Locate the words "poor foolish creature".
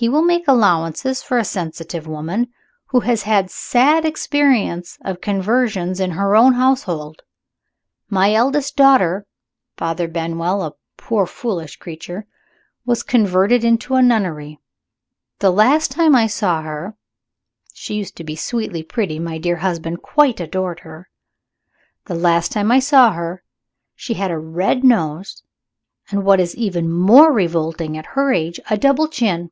10.96-12.26